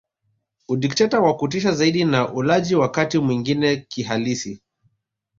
Udikteta 0.69 1.19
wa 1.19 1.37
kutisha 1.37 1.71
zaidi 1.71 2.05
na 2.05 2.33
ulaji 2.33 2.75
wakati 2.75 3.19
mwingine 3.19 3.75
kihalisi 3.77 4.61